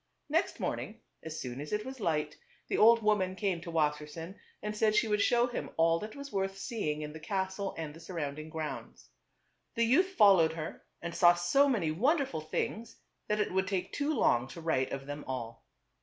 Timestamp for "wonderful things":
11.91-12.99